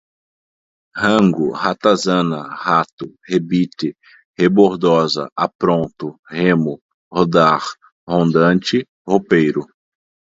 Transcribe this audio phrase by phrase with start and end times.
[1.01, 3.89] rango, ratazana, rato, rebite,
[4.39, 6.73] rebordoza, apronto, remo,
[7.15, 7.63] rodar,
[8.09, 8.77] rondante,
[9.09, 9.63] ropeiro